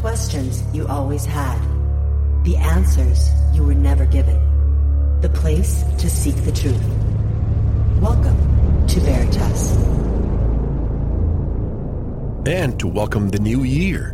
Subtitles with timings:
[0.00, 1.58] Questions you always had.
[2.44, 4.40] The answers you were never given.
[5.22, 6.80] The place to seek the truth.
[8.00, 9.72] Welcome to Veritas.
[12.46, 14.12] And to welcome the new year.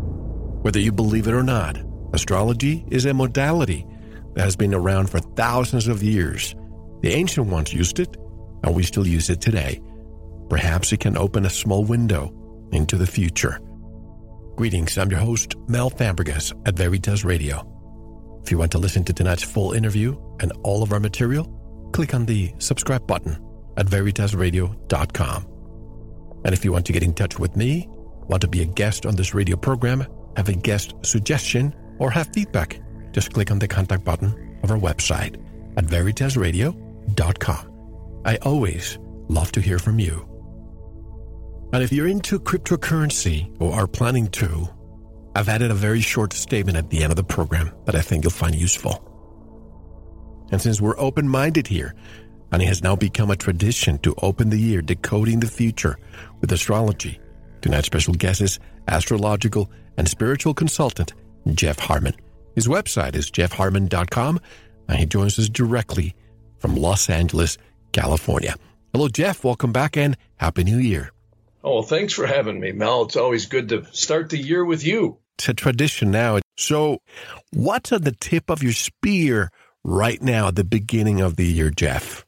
[0.63, 1.77] Whether you believe it or not,
[2.15, 3.87] astrology is a modality
[4.37, 6.55] that has been around for thousands of years.
[7.03, 8.17] The ancient ones used it,
[8.63, 9.83] and we still use it today.
[10.49, 12.33] Perhaps it can open a small window
[12.73, 13.61] into the future.
[14.57, 17.69] Greetings, I'm your host, Mel Fabregas at Veritas Radio.
[18.45, 21.45] If you want to listen to tonight's full interview and all of our material,
[21.93, 23.37] click on the subscribe button
[23.77, 25.47] at veritasradio.com.
[26.45, 27.89] And if you want to get in touch with me,
[28.29, 30.07] want to be a guest on this radio program,
[30.37, 32.81] have a guest suggestion, or have feedback,
[33.11, 35.35] just click on the contact button of our website
[35.77, 37.73] at veritasradio.com.
[38.25, 40.34] I always love to hear from you.
[41.75, 44.69] And if you're into cryptocurrency or are planning to,
[45.35, 48.23] I've added a very short statement at the end of the program that I think
[48.23, 49.03] you'll find useful.
[50.53, 51.97] And since we're open minded here,
[52.53, 55.99] and it has now become a tradition to open the year decoding the future
[56.41, 57.19] with astrology,
[57.61, 61.13] tonight's special guest is astrological and spiritual consultant
[61.55, 62.15] Jeff Harman.
[62.55, 64.39] His website is jeffharman.com,
[64.89, 66.15] and he joins us directly
[66.61, 67.59] from Los Angeles,
[67.91, 68.55] California.
[68.93, 69.43] Hello, Jeff.
[69.43, 71.14] Welcome back and Happy New Year.
[71.65, 73.05] Oh, well, thanks for having me, Mel.
[73.05, 75.17] It's always good to start the year with you.
[75.39, 76.41] It's a tradition now.
[76.59, 76.99] So,
[77.55, 79.51] what's at the tip of your spear
[79.83, 82.27] right now at the beginning of the year, Jeff?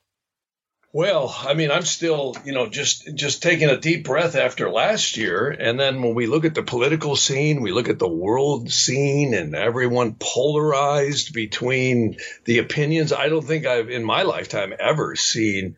[0.94, 5.18] Well, I mean, I'm still, you know, just just taking a deep breath after last
[5.18, 8.72] year, and then when we look at the political scene, we look at the world
[8.72, 13.12] scene, and everyone polarized between the opinions.
[13.12, 15.76] I don't think I've in my lifetime ever seen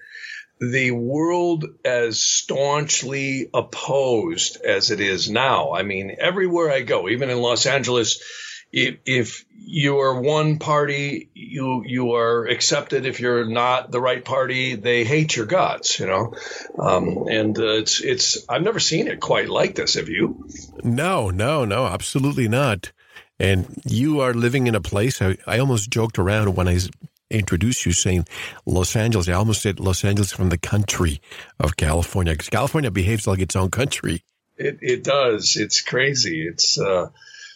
[0.60, 5.72] the world as staunchly opposed as it is now.
[5.72, 8.22] I mean, everywhere I go, even in Los Angeles,
[8.72, 13.06] if, if you are one party, you you are accepted.
[13.06, 15.98] If you're not the right party, they hate your guts.
[15.98, 16.34] You know,
[16.78, 19.94] um, and uh, it's it's I've never seen it quite like this.
[19.94, 20.48] Have you?
[20.82, 22.92] No, no, no, absolutely not.
[23.40, 25.22] And you are living in a place.
[25.22, 26.78] I, I almost joked around when I
[27.30, 28.26] introduced you saying
[28.66, 29.28] Los Angeles.
[29.28, 31.20] I almost said Los Angeles from the country
[31.58, 34.22] of California because California behaves like its own country.
[34.56, 35.56] It, it does.
[35.56, 36.46] It's crazy.
[36.46, 37.10] It's uh,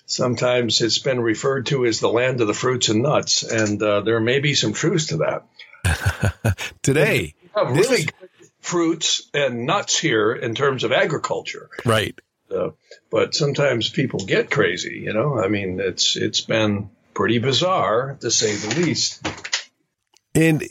[0.07, 4.03] sometimes it's been referred to as the land of the fruits and nuts, and uh,
[4.03, 6.57] there may be some truth to that.
[6.83, 11.69] Today, really good fruits and nuts here in terms of agriculture.
[11.85, 12.19] Right.
[12.51, 12.71] Uh,
[13.11, 15.03] but sometimes people get crazy.
[15.05, 19.27] You know, I mean, it's it's been pretty bizarre to say the least.
[20.35, 20.65] And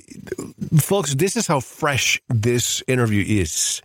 [0.78, 3.82] folks, this is how fresh this interview is.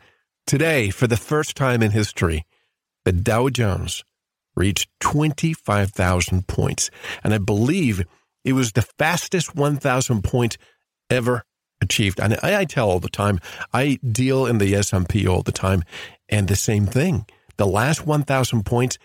[0.47, 2.47] Today, for the first time in history,
[3.05, 4.05] the Dow Jones
[4.55, 6.91] reached 25,000 points.
[7.23, 8.05] And I believe
[8.45, 10.57] it was the fastest 1,000 points
[11.11, 11.45] ever
[11.83, 12.21] achieved.
[12.21, 13.39] And I, I, tell all the time,
[13.75, 15.83] I deal in the S&P all the time.
[16.29, 17.27] And the same thing,
[17.59, 18.99] the last 1,000 points,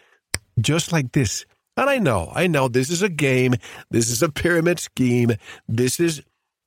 [0.59, 1.45] just like this.
[1.75, 3.55] And I know, I know this is a game.
[3.89, 5.33] This is a pyramid scheme.
[5.67, 6.21] This is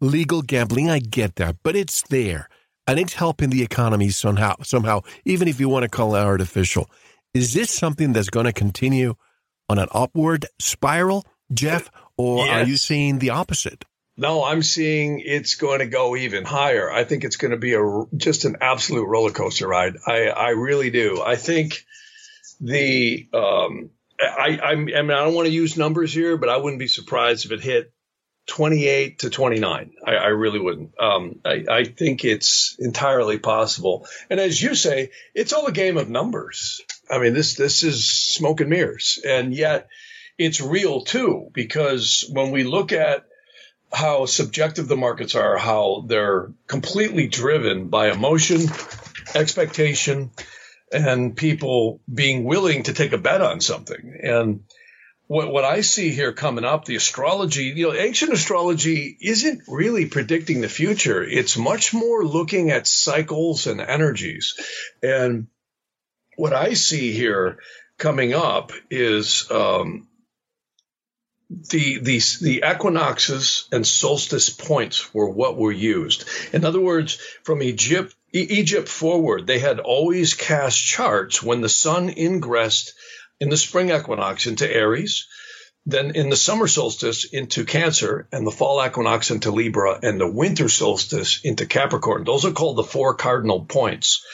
[0.04, 0.91] legal gambling.
[0.91, 2.48] I get that, but it's there
[2.87, 6.91] and it's helping the economy somehow, somehow, even if you want to call it artificial.
[7.32, 9.15] Is this something that's going to continue
[9.69, 12.54] on an upward spiral, Jeff, or yes.
[12.54, 13.84] are you seeing the opposite?
[14.16, 16.91] No, I'm seeing it's going to go even higher.
[16.91, 19.97] I think it's going to be a just an absolute roller coaster ride.
[20.06, 21.21] I I really do.
[21.21, 21.84] I think
[22.60, 23.91] the um,
[24.21, 26.86] I I, I mean I don't want to use numbers here, but I wouldn't be
[26.86, 27.92] surprised if it hit
[28.47, 29.93] 28 to 29.
[30.06, 30.93] I, I really wouldn't.
[31.00, 34.06] Um, I, I, think it's entirely possible.
[34.28, 36.83] And as you say, it's all a game of numbers.
[37.10, 39.19] I mean, this, this is smoke and mirrors.
[39.27, 39.88] And yet
[40.37, 43.25] it's real too, because when we look at
[43.93, 48.60] how subjective the markets are, how they're completely driven by emotion,
[49.34, 50.31] expectation,
[50.93, 54.19] and people being willing to take a bet on something.
[54.22, 54.65] And
[55.26, 60.06] what, what I see here coming up, the astrology, you know, ancient astrology isn't really
[60.06, 61.22] predicting the future.
[61.24, 64.54] It's much more looking at cycles and energies.
[65.03, 65.47] And
[66.36, 67.59] what I see here
[67.97, 70.09] coming up is um,
[71.48, 76.28] the, the, the equinoxes and solstice points were what were used.
[76.53, 82.10] In other words, from Egypt, Egypt forward, they had always cast charts when the sun
[82.10, 82.92] ingressed
[83.45, 85.29] in the spring equinox into Aries,
[85.85, 90.27] then in the summer solstice into Cancer, and the fall equinox into Libra, and the
[90.27, 92.25] winter solstice into Capricorn.
[92.25, 94.25] Those are called the four cardinal points.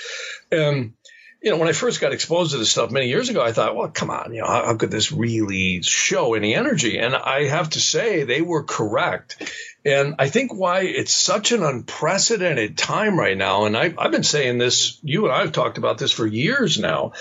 [0.53, 0.95] Um,
[1.43, 3.75] you know, when I first got exposed to this stuff many years ago, I thought,
[3.75, 6.99] well, come on, you know, how, how could this really show any energy?
[6.99, 9.43] And I have to say they were correct.
[9.85, 14.23] And I think why it's such an unprecedented time right now, and I, I've been
[14.23, 17.13] saying this, you and I have talked about this for years now.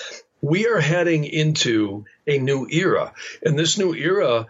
[0.42, 3.14] We are heading into a new era.
[3.44, 4.48] And this new era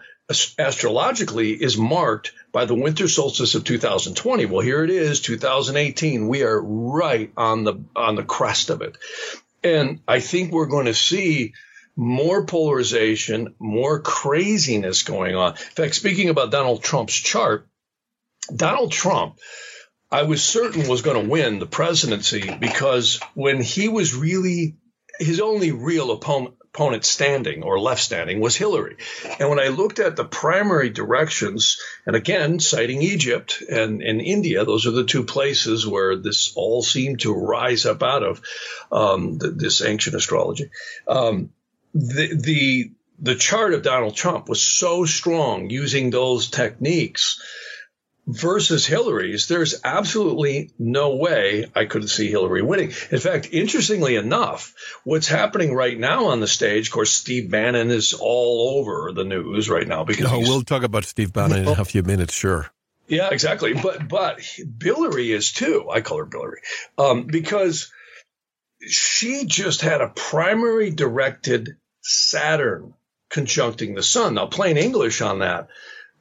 [0.58, 4.46] astrologically is marked by the winter solstice of 2020.
[4.46, 6.28] Well, here it is, 2018.
[6.28, 8.96] We are right on the on the crest of it.
[9.62, 11.52] And I think we're going to see
[11.96, 15.52] more polarization, more craziness going on.
[15.52, 17.66] In fact, speaking about Donald Trump's chart,
[18.54, 19.38] Donald Trump,
[20.10, 24.76] I was certain was going to win the presidency because when he was really
[25.20, 28.96] his only real opponent, opponent standing or left standing was Hillary.
[29.38, 34.64] And when I looked at the primary directions, and again, citing Egypt and, and India,
[34.64, 38.40] those are the two places where this all seemed to rise up out of
[38.92, 40.70] um, the, this ancient astrology.
[41.08, 41.50] Um,
[41.92, 47.42] the, the, the chart of Donald Trump was so strong using those techniques
[48.26, 52.92] versus Hillary's, there's absolutely no way I could see Hillary winning.
[53.10, 54.74] In fact, interestingly enough,
[55.04, 59.24] what's happening right now on the stage, of course, Steve Bannon is all over the
[59.24, 62.70] news right now because no, we'll talk about Steve Bannon in a few minutes, sure.
[63.08, 63.74] Yeah, exactly.
[63.74, 64.40] But but
[64.80, 65.88] Hillary is too.
[65.90, 66.60] I call her Hillary
[66.96, 67.90] um, because
[68.86, 72.94] she just had a primary directed Saturn
[73.30, 74.34] conjuncting the sun.
[74.34, 75.68] Now, plain English on that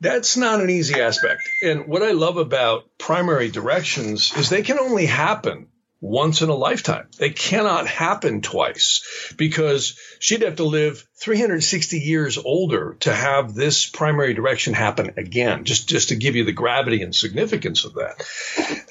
[0.01, 1.41] that's not an easy aspect.
[1.63, 5.67] And what I love about primary directions is they can only happen
[6.01, 7.07] once in a lifetime.
[7.17, 13.89] They cannot happen twice because she'd have to live 360 years older to have this
[13.89, 18.25] primary direction happen again, just, just to give you the gravity and significance of that.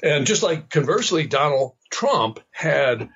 [0.03, 3.09] And just like conversely, Donald Trump had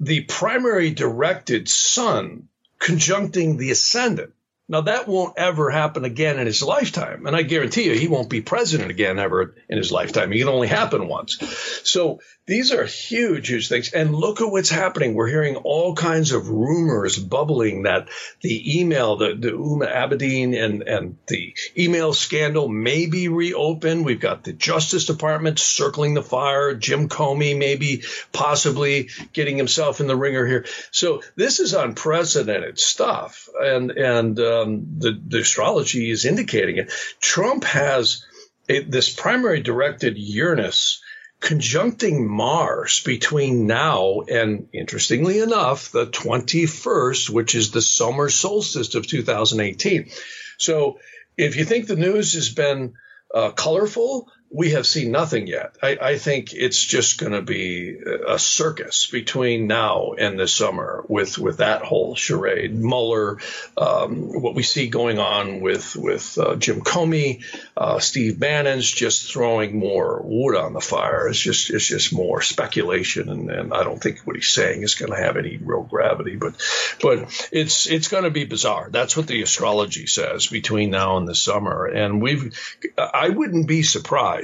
[0.00, 2.48] the primary directed sun
[2.78, 4.33] conjuncting the ascendant.
[4.66, 7.26] Now that won't ever happen again in his lifetime.
[7.26, 10.32] And I guarantee you he won't be president again ever in his lifetime.
[10.32, 11.36] It can only happen once.
[11.84, 13.92] So these are huge, huge things.
[13.92, 15.14] And look at what's happening.
[15.14, 18.08] We're hearing all kinds of rumors bubbling that
[18.40, 24.04] the email, the, the Huma Abedin and, and the email scandal may be reopened.
[24.04, 26.74] We've got the Justice Department circling the fire.
[26.74, 28.02] Jim Comey maybe
[28.32, 30.64] possibly getting himself in the ringer here.
[30.90, 33.48] So this is unprecedented stuff.
[33.60, 36.92] And, and, uh, um, the, the astrology is indicating it.
[37.20, 38.24] Trump has
[38.68, 41.02] a, this primary directed Uranus
[41.40, 49.06] conjuncting Mars between now and, interestingly enough, the 21st, which is the summer solstice of
[49.06, 50.10] 2018.
[50.56, 50.98] So
[51.36, 52.94] if you think the news has been
[53.34, 55.74] uh, colorful, we have seen nothing yet.
[55.82, 57.98] I, I think it's just going to be
[58.28, 62.72] a circus between now and the summer with with that whole charade.
[62.72, 63.38] Mueller,
[63.76, 67.44] um, what we see going on with with uh, Jim Comey,
[67.76, 71.26] uh, Steve Bannon's just throwing more wood on the fire.
[71.26, 74.94] It's just it's just more speculation, and, and I don't think what he's saying is
[74.94, 76.36] going to have any real gravity.
[76.36, 76.54] But
[77.02, 78.88] but it's it's going to be bizarre.
[78.88, 82.56] That's what the astrology says between now and the summer, and we've
[82.96, 84.43] I wouldn't be surprised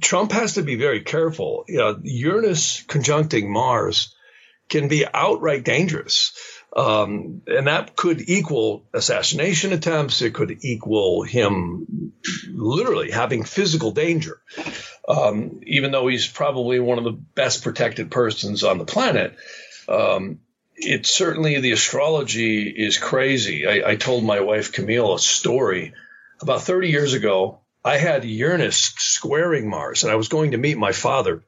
[0.00, 1.64] Trump has to be very careful.
[1.68, 4.14] You know, Uranus conjuncting Mars
[4.68, 6.36] can be outright dangerous.
[6.76, 10.20] Um, and that could equal assassination attempts.
[10.20, 12.12] It could equal him
[12.48, 14.40] literally having physical danger.
[15.08, 19.36] Um, even though he's probably one of the best protected persons on the planet,
[19.88, 20.40] um,
[20.74, 23.66] it certainly the astrology is crazy.
[23.66, 25.94] I, I told my wife Camille a story
[26.42, 27.60] about 30 years ago.
[27.86, 31.44] I had Uranus squaring Mars, and I was going to meet my father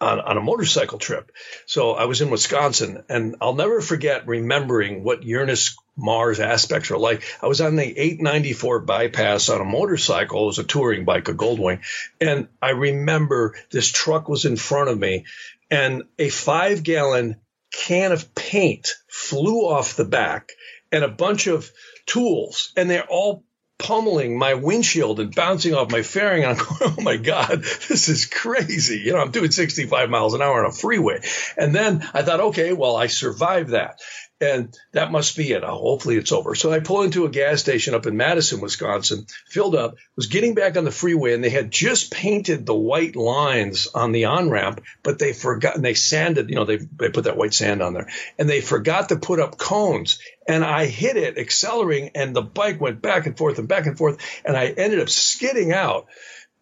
[0.00, 1.30] on, on a motorcycle trip.
[1.66, 6.96] So I was in Wisconsin, and I'll never forget remembering what Uranus Mars aspects are
[6.96, 7.22] like.
[7.42, 10.44] I was on the 894 bypass on a motorcycle.
[10.44, 11.80] It was a touring bike, a Goldwing.
[12.18, 15.26] And I remember this truck was in front of me,
[15.70, 17.36] and a five gallon
[17.70, 20.52] can of paint flew off the back
[20.90, 21.70] and a bunch of
[22.06, 23.44] tools, and they're all
[23.78, 26.44] pummeling my windshield and bouncing off my fairing.
[26.44, 28.98] And I'm going, oh my God, this is crazy.
[29.04, 31.20] You know, I'm doing 65 miles an hour on a freeway.
[31.56, 34.00] And then I thought, okay, well, I survived that
[34.40, 35.64] and that must be it.
[35.64, 36.54] Uh, hopefully it's over.
[36.54, 40.54] So I pull into a gas station up in Madison, Wisconsin, filled up, was getting
[40.54, 44.50] back on the freeway, and they had just painted the white lines on the on
[44.50, 47.82] ramp, but they forgot, and they sanded, you know, they, they put that white sand
[47.82, 50.18] on there, and they forgot to put up cones.
[50.46, 53.96] And I hit it, accelerating, and the bike went back and forth and back and
[53.96, 56.06] forth, and I ended up skidding out.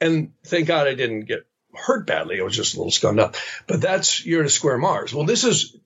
[0.00, 2.40] And thank God I didn't get hurt badly.
[2.40, 3.36] I was just a little skunned up.
[3.66, 5.14] But that's you're Uranus square Mars.
[5.14, 5.76] Well, this is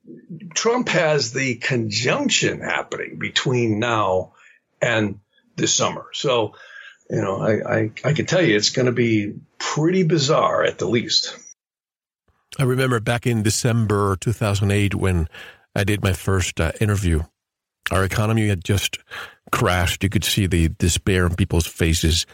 [0.53, 4.33] Trump has the conjunction happening between now
[4.81, 5.19] and
[5.55, 6.07] this summer.
[6.13, 6.53] So,
[7.09, 10.77] you know, I, I, I can tell you it's going to be pretty bizarre at
[10.77, 11.37] the least.
[12.57, 15.27] I remember back in December 2008 when
[15.75, 17.23] I did my first uh, interview.
[17.91, 18.99] Our economy had just
[19.51, 20.03] crashed.
[20.03, 22.25] You could see the despair in people's faces.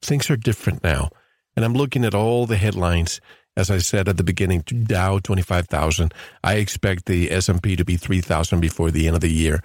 [0.00, 1.10] Things are different now.
[1.56, 3.20] And I'm looking at all the headlines.
[3.56, 6.14] As I said at the beginning, Dow 25,000.
[6.42, 9.62] I expect the S&P to be 3,000 before the end of the year.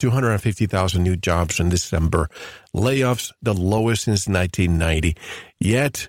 [0.00, 2.28] 250,000 new jobs in December.
[2.74, 5.16] Layoffs, the lowest since 1990.
[5.60, 6.08] Yet,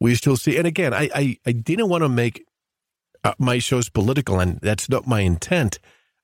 [0.00, 2.44] we still see, and again, I, I, I didn't want to make
[3.24, 5.78] uh, my show's political, and that's not my intent.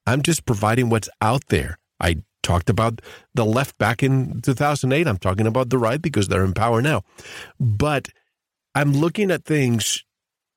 [0.06, 1.78] I'm just providing what's out there.
[2.00, 3.02] I talked about
[3.34, 5.06] the left back in 2008.
[5.06, 7.02] I'm talking about the right because they're in power now.
[7.58, 8.08] But
[8.76, 10.04] I'm looking at things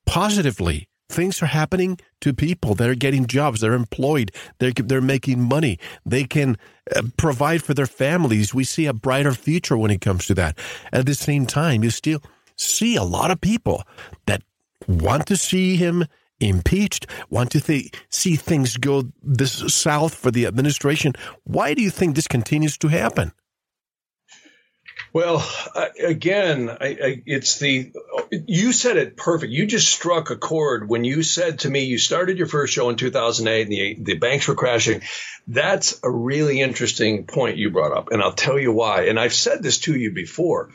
[0.05, 0.89] positively.
[1.07, 2.75] Things are happening to people.
[2.75, 3.61] They're getting jobs.
[3.61, 4.33] They're employed.
[4.59, 5.79] They're, they're making money.
[6.05, 6.57] They can
[6.93, 8.53] uh, provide for their families.
[8.53, 10.57] We see a brighter future when it comes to that.
[10.91, 12.21] At the same time, you still
[12.57, 13.83] see a lot of people
[14.25, 14.43] that
[14.85, 16.03] want to see him
[16.41, 21.13] impeached, want to th- see things go this south for the administration.
[21.45, 23.31] Why do you think this continues to happen?
[25.11, 25.43] Well,
[25.75, 27.91] uh, again, I, I, it's the
[28.31, 29.51] you said it perfect.
[29.51, 32.89] You just struck a chord when you said to me you started your first show
[32.89, 35.01] in 2008 and the the banks were crashing.
[35.47, 39.07] That's a really interesting point you brought up, and I'll tell you why.
[39.07, 40.69] And I've said this to you before.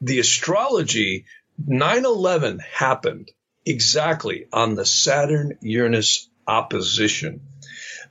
[0.00, 1.26] The astrology
[1.64, 3.30] 9/11 happened
[3.64, 7.40] exactly on the Saturn Uranus opposition.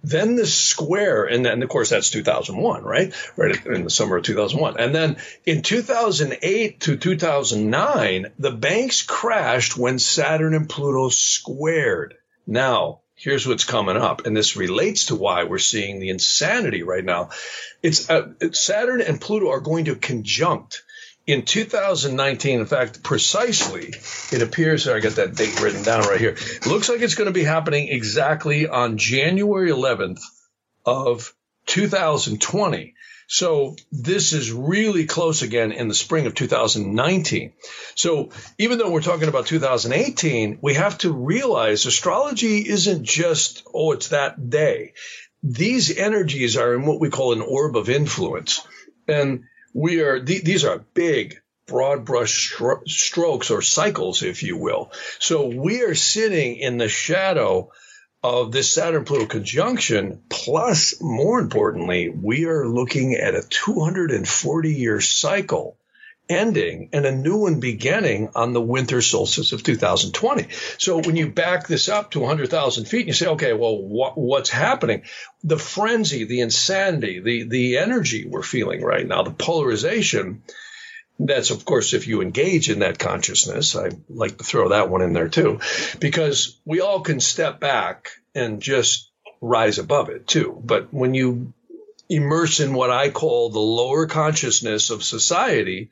[0.04, 3.14] Then the square, and then of course that's 2001, right?
[3.36, 4.80] Right in the summer of 2001.
[4.80, 12.16] And then in 2008 to 2009, the banks crashed when Saturn and Pluto squared.
[12.48, 17.04] Now, here's what's coming up, and this relates to why we're seeing the insanity right
[17.04, 17.30] now.
[17.82, 20.84] It's uh, Saturn and Pluto are going to conjunct
[21.28, 23.94] in 2019, in fact, precisely,
[24.32, 26.36] it appears I got that date written down right here.
[26.38, 30.22] It looks like it's going to be happening exactly on January 11th
[30.86, 31.34] of
[31.66, 32.94] 2020.
[33.28, 37.54] So this is really close again in the spring of 2019.
[37.96, 38.30] So
[38.60, 44.10] even though we're talking about 2018, we have to realize astrology isn't just, oh, it's
[44.10, 44.94] that day.
[45.42, 48.62] These energies are in what we call an orb of influence.
[49.08, 54.58] And we are th- these are big broad brush stro- strokes or cycles if you
[54.58, 54.92] will.
[55.20, 57.72] So we are sitting in the shadow
[58.24, 60.24] of this saturn pluto conjunction.
[60.30, 65.78] Plus more importantly we are looking at a 240 year cycle
[66.30, 70.48] ending and a new one beginning on the winter solstice of 2020.
[70.78, 74.18] So when you back this up to 100,000 feet and you say, okay, well, wh-
[74.18, 75.04] what's happening?
[75.44, 80.44] The frenzy, the insanity, the, the energy we're feeling right now, the polarization.
[81.18, 83.76] That's, of course, if you engage in that consciousness.
[83.76, 85.60] I like to throw that one in there too,
[86.00, 90.62] because we all can step back and just rise above it too.
[90.64, 91.54] But when you
[92.10, 95.90] immerse in what I call the lower consciousness of society,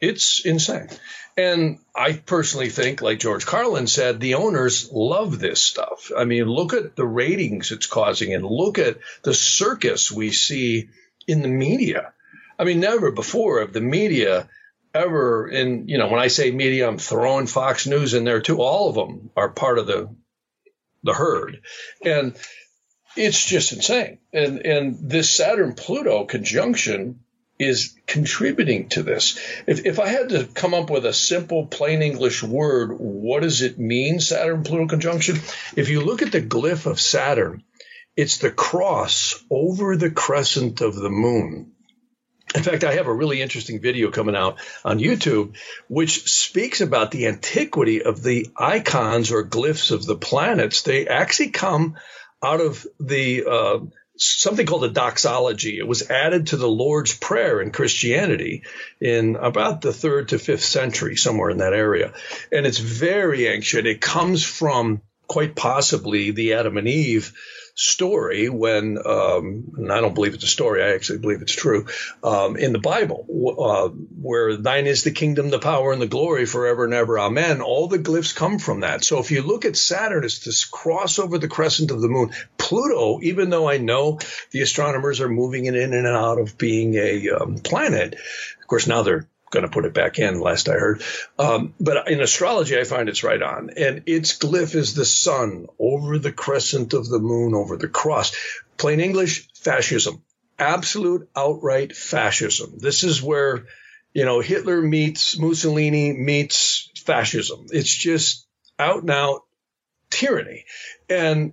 [0.00, 0.88] it's insane.
[1.36, 6.10] And I personally think, like George Carlin said, the owners love this stuff.
[6.16, 10.88] I mean, look at the ratings it's causing and look at the circus we see
[11.26, 12.12] in the media.
[12.58, 14.48] I mean, never before have the media
[14.94, 18.60] ever in, you know, when I say media, I'm throwing Fox News in there too.
[18.60, 20.08] All of them are part of the
[21.02, 21.62] the herd.
[22.04, 22.34] And
[23.16, 24.18] it's just insane.
[24.32, 27.20] And and this Saturn Pluto conjunction
[27.58, 29.38] is contributing to this.
[29.66, 33.62] If, if I had to come up with a simple, plain English word, what does
[33.62, 35.36] it mean, Saturn Pluto conjunction?
[35.76, 37.62] If you look at the glyph of Saturn,
[38.16, 41.72] it's the cross over the crescent of the moon.
[42.54, 45.56] In fact, I have a really interesting video coming out on YouTube,
[45.88, 50.82] which speaks about the antiquity of the icons or glyphs of the planets.
[50.82, 51.96] They actually come
[52.42, 53.78] out of the uh,
[54.16, 55.78] something called a doxology.
[55.78, 58.64] It was added to the Lord's Prayer in Christianity
[59.00, 62.12] in about the third to fifth century, somewhere in that area.
[62.50, 63.86] And it's very ancient.
[63.86, 67.32] It comes from quite possibly the Adam and Eve
[67.76, 71.86] story when, um, and I don't believe it's a story, I actually believe it's true,
[72.24, 73.26] um, in the Bible,
[73.60, 77.18] uh, where thine is the kingdom, the power, and the glory forever and ever.
[77.18, 77.60] Amen.
[77.60, 79.04] All the glyphs come from that.
[79.04, 82.32] So if you look at Saturn, it's this cross over the crescent of the moon.
[82.56, 86.94] Pluto, even though I know the astronomers are moving it in and out of being
[86.94, 90.74] a um, planet, of course, now they're going to put it back in, last I
[90.74, 91.02] heard.
[91.38, 93.70] Um, but in astrology, I find it's right on.
[93.76, 98.34] And its glyph is the sun over the crescent of the moon, over the cross.
[98.76, 100.22] Plain English, fascism.
[100.58, 102.78] Absolute outright fascism.
[102.78, 103.66] This is where,
[104.14, 107.66] you know, Hitler meets Mussolini meets fascism.
[107.70, 108.46] It's just
[108.78, 109.42] out and out
[110.10, 110.64] tyranny.
[111.08, 111.52] And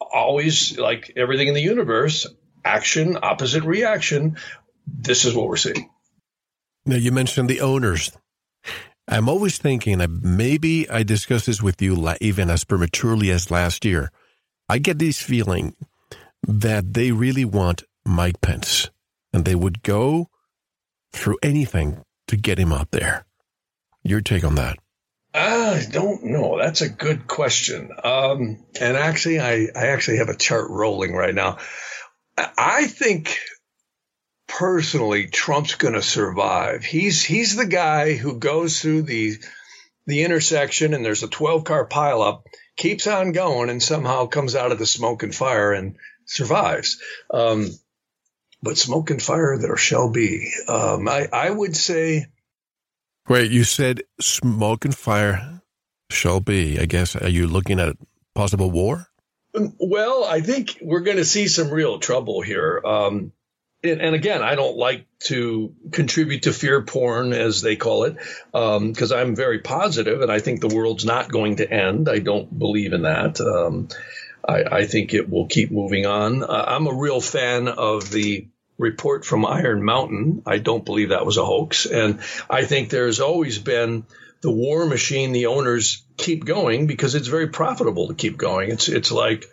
[0.00, 2.26] always, like everything in the universe,
[2.64, 4.36] action, opposite reaction.
[4.86, 5.90] This is what we're seeing.
[6.86, 8.12] Now, you mentioned the owners.
[9.08, 13.84] I'm always thinking that maybe I discussed this with you even as prematurely as last
[13.84, 14.10] year.
[14.68, 15.76] I get this feeling
[16.46, 18.90] that they really want Mike Pence
[19.32, 20.28] and they would go
[21.12, 23.26] through anything to get him out there.
[24.02, 24.78] Your take on that?
[25.34, 26.58] I don't know.
[26.58, 27.90] That's a good question.
[28.02, 31.58] Um, and actually, I, I actually have a chart rolling right now.
[32.36, 33.38] I think
[34.54, 36.84] personally, Trump's going to survive.
[36.84, 39.36] He's he's the guy who goes through the
[40.06, 42.42] the intersection and there's a 12 car pileup,
[42.76, 45.96] keeps on going, and somehow comes out of the smoke and fire and
[46.26, 47.00] survives.
[47.30, 47.68] Um,
[48.62, 50.52] but smoke and fire there shall be.
[50.68, 52.26] Um, I I would say.
[53.28, 55.62] Wait, you said smoke and fire
[56.10, 56.78] shall be.
[56.78, 57.96] I guess are you looking at
[58.34, 59.08] possible war?
[59.54, 62.82] Well, I think we're going to see some real trouble here.
[62.84, 63.32] Um,
[63.84, 68.16] and, again, I don't like to contribute to fear porn, as they call it,
[68.52, 72.08] because um, I'm very positive, and I think the world's not going to end.
[72.08, 73.40] I don't believe in that.
[73.40, 73.88] Um,
[74.46, 76.42] I, I, think it will keep moving on.
[76.42, 78.48] Uh, I'm a real fan of the
[78.78, 80.42] report from Iron Mountain.
[80.46, 84.04] I don't believe that was a hoax, and I think there's always been
[84.40, 85.32] the war machine.
[85.32, 88.70] The owners keep going because it's very profitable to keep going.
[88.70, 89.46] It's it's like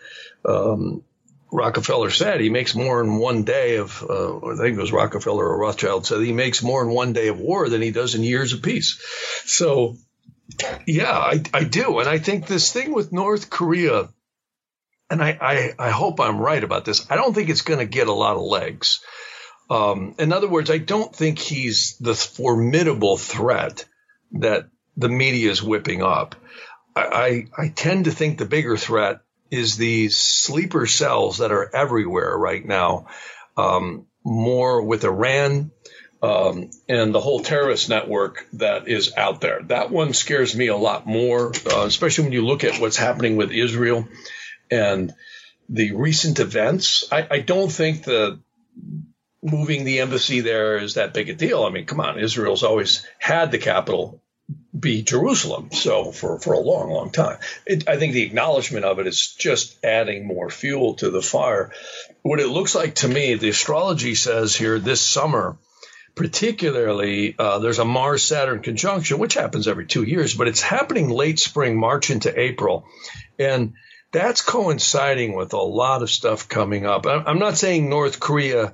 [0.46, 1.04] um,
[1.52, 5.46] Rockefeller said he makes more in one day of, uh, I think it was Rockefeller
[5.46, 8.24] or Rothschild said he makes more in one day of war than he does in
[8.24, 9.02] years of peace.
[9.46, 9.98] So,
[10.88, 12.00] yeah, I, I do.
[12.00, 14.10] And I think this thing with North Korea,
[15.10, 17.86] and I, I, I hope I'm right about this, I don't think it's going to
[17.86, 19.02] get a lot of legs.
[19.70, 23.86] Um, in other words, I don't think he's the formidable threat
[24.34, 26.36] that the media is whipping up.
[26.96, 29.20] I, I, I tend to think the bigger threat
[29.52, 33.08] is these sleeper cells that are everywhere right now,
[33.58, 35.72] um, more with Iran
[36.24, 39.62] um, and the whole terrorist network that is out there.
[39.64, 43.38] That one scares me a lot more, uh, especially when you look at what's happening
[43.38, 44.08] with Israel
[44.70, 45.14] and
[45.68, 47.06] the recent events.
[47.12, 48.40] I, I don't think the
[49.44, 51.64] moving the embassy there is that big a deal.
[51.64, 54.22] I mean, come on, Israel's always had the capital
[54.78, 55.70] be Jerusalem.
[55.72, 59.36] So for, for a long, long time, it, I think the acknowledgement of it is
[59.38, 61.72] just adding more fuel to the fire.
[62.22, 65.58] What it looks like to me, the astrology says here this summer,
[66.16, 71.10] particularly, uh, there's a Mars Saturn conjunction, which happens every two years, but it's happening
[71.10, 72.86] late spring, March into April.
[73.40, 73.74] And
[74.12, 77.06] that's coinciding with a lot of stuff coming up.
[77.08, 78.74] I'm not saying North Korea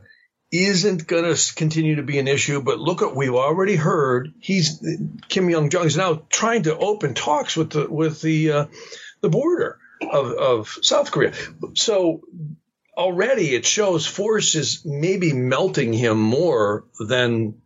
[0.51, 2.61] isn't going to continue to be an issue.
[2.61, 4.83] But look at we've already heard he's
[5.27, 8.65] Kim Young Jong is now trying to open talks with the with the uh,
[9.21, 11.33] the border of, of South Korea.
[11.73, 12.21] So
[12.95, 17.61] already it shows force is maybe melting him more than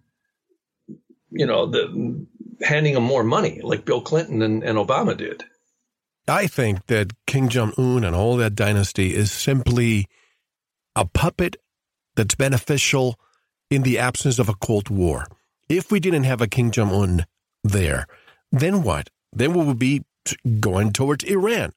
[1.29, 2.25] you know the
[2.61, 5.43] handing him more money like Bill Clinton and, and Obama did.
[6.27, 10.07] I think that Kim Jong Un and all that dynasty is simply
[10.95, 11.57] a puppet
[12.15, 13.19] that's beneficial
[13.69, 15.25] in the absence of a Cold War.
[15.69, 17.25] If we didn't have a Kim Jong un
[17.63, 18.07] there,
[18.51, 19.09] then what?
[19.31, 20.03] Then we would be
[20.59, 21.73] going towards Iran.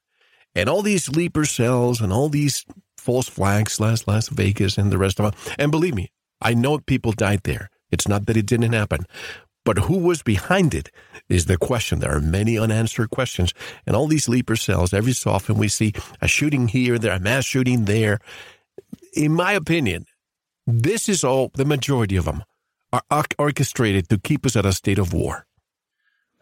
[0.53, 2.65] And all these sleeper cells and all these
[2.97, 5.55] false flags, Las, Las Vegas and the rest of it.
[5.57, 7.69] And believe me, I know people died there.
[7.91, 9.05] It's not that it didn't happen.
[9.63, 10.91] But who was behind it
[11.27, 11.99] is the question.
[11.99, 13.53] There are many unanswered questions.
[13.85, 17.19] And all these sleeper cells, every so often we see a shooting here, there, a
[17.19, 18.19] mass shooting there.
[19.13, 20.05] In my opinion,
[20.65, 22.43] this is all, the majority of them
[22.91, 25.45] are orchestrated to keep us at a state of war.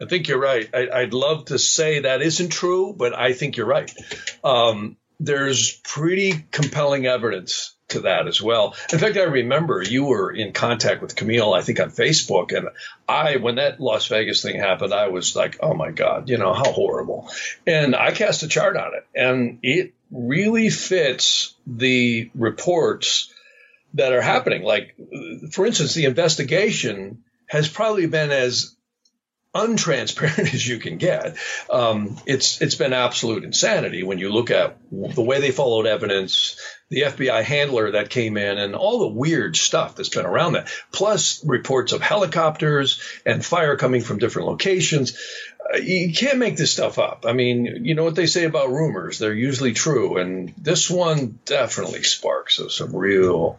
[0.00, 0.68] I think you're right.
[0.74, 3.90] I, would love to say that isn't true, but I think you're right.
[4.42, 8.74] Um, there's pretty compelling evidence to that as well.
[8.92, 12.68] In fact, I remember you were in contact with Camille, I think on Facebook, and
[13.08, 16.52] I, when that Las Vegas thing happened, I was like, oh my God, you know,
[16.52, 17.30] how horrible.
[17.66, 23.32] And I cast a chart on it, and it really fits the reports
[23.94, 24.62] that are happening.
[24.62, 24.96] Like,
[25.52, 28.74] for instance, the investigation has probably been as
[29.54, 31.36] untransparent as you can get.
[31.70, 36.60] Um, it's it's been absolute insanity when you look at the way they followed evidence,
[36.90, 40.68] the FBI handler that came in, and all the weird stuff that's been around that.
[40.92, 45.16] Plus reports of helicopters and fire coming from different locations.
[45.72, 47.24] Uh, you can't make this stuff up.
[47.26, 51.38] I mean, you know what they say about rumors; they're usually true, and this one
[51.44, 53.58] definitely sparks some real.